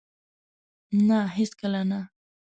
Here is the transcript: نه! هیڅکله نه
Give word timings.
نه! 1.07 1.19
هیڅکله 1.35 1.81
نه 1.89 1.99